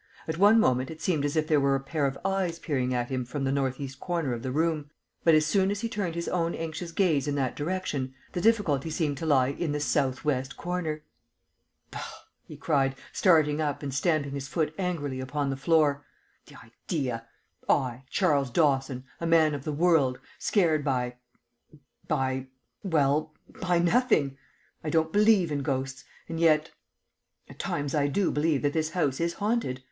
At 0.27 0.39
one 0.39 0.59
moment 0.59 0.89
it 0.89 0.99
seemed 0.99 1.25
as 1.25 1.35
if 1.35 1.47
there 1.47 1.59
were 1.59 1.75
a 1.75 1.79
pair 1.79 2.07
of 2.07 2.17
eyes 2.25 2.57
peering 2.57 2.91
at 2.91 3.09
him 3.11 3.23
from 3.23 3.43
the 3.43 3.51
northeast 3.51 3.99
corner 3.99 4.33
of 4.33 4.41
the 4.41 4.51
room, 4.51 4.89
but 5.23 5.35
as 5.35 5.45
soon 5.45 5.69
as 5.69 5.81
he 5.81 5.89
turned 5.89 6.15
his 6.15 6.27
own 6.27 6.55
anxious 6.55 6.91
gaze 6.91 7.27
in 7.27 7.35
that 7.35 7.55
direction 7.55 8.15
the 8.31 8.41
difficulty 8.41 8.89
seemed 8.89 9.19
to 9.19 9.27
lie 9.27 9.49
in 9.49 9.73
the 9.73 9.79
southwest 9.79 10.57
corner. 10.57 11.03
"Bah!" 11.91 11.99
he 12.41 12.57
cried, 12.57 12.95
starting 13.13 13.61
up 13.61 13.83
and 13.83 13.93
stamping 13.93 14.31
his 14.31 14.47
foot 14.47 14.73
angrily 14.79 15.19
upon 15.19 15.51
the 15.51 15.55
floor. 15.55 16.03
"The 16.47 16.55
idea! 16.65 17.27
I, 17.69 18.01
Charles 18.09 18.49
Dawson, 18.49 19.03
a 19.19 19.27
man 19.27 19.53
of 19.53 19.65
the 19.65 19.71
world, 19.71 20.17
scared 20.39 20.83
by 20.83 21.17
by 22.07 22.47
well, 22.81 23.35
by 23.61 23.77
nothing. 23.77 24.35
I 24.83 24.89
don't 24.89 25.13
believe 25.13 25.51
in 25.51 25.61
ghosts 25.61 26.05
and 26.27 26.39
yet 26.39 26.71
at 27.47 27.59
times 27.59 27.93
I 27.93 28.07
do 28.07 28.31
believe 28.31 28.63
that 28.63 28.73
this 28.73 28.89
house 28.97 29.19
is 29.19 29.33
haunted. 29.33 29.79